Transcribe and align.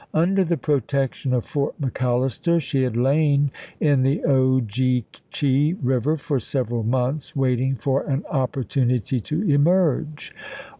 Under 0.15 0.43
the 0.43 0.57
protection 0.57 1.31
of 1.31 1.45
Fort 1.45 1.79
McAllister, 1.79 2.59
she 2.59 2.81
had 2.81 2.97
lain 2.97 3.51
in 3.79 4.01
the 4.01 4.23
Ogeechee 4.25 5.75
River 5.79 6.17
for 6.17 6.39
several 6.39 6.81
months 6.81 7.35
waiting 7.35 7.75
for 7.75 8.01
an 8.09 8.25
opportunity 8.31 9.19
to 9.19 9.43
emerge. 9.47 10.33